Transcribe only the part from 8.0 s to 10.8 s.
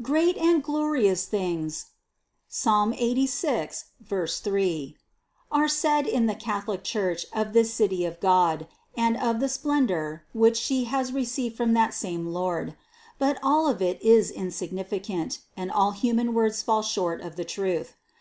of God, and of the splendor, which